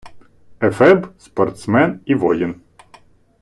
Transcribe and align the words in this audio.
Ефеб- 0.61 1.09
спортсмен 1.19 1.99
і 2.05 2.15
воїн 2.15 2.61